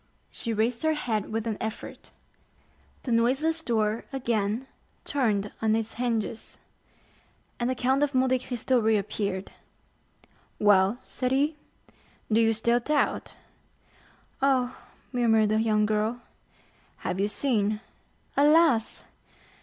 She 0.31 0.51
raised 0.51 0.81
her 0.81 0.95
head 0.95 1.31
with 1.31 1.45
an 1.45 1.59
effort. 1.61 2.09
The 3.03 3.11
noiseless 3.11 3.61
door 3.61 4.05
again 4.11 4.65
turned 5.05 5.51
on 5.61 5.75
its 5.75 5.93
hinges, 5.93 6.57
and 7.59 7.69
the 7.69 7.75
Count 7.75 8.01
of 8.01 8.15
Monte 8.15 8.39
Cristo 8.39 8.79
reappeared. 8.79 9.51
"Well," 10.57 10.97
said 11.03 11.31
he, 11.31 11.55
"do 12.31 12.41
you 12.41 12.51
still 12.51 12.79
doubt?" 12.79 13.35
"Oh," 14.41 14.75
murmured 15.11 15.49
the 15.49 15.61
young 15.61 15.85
girl. 15.85 16.23
"Have 17.05 17.19
you 17.19 17.27
seen?" 17.27 17.79
"Alas!" 18.35 19.03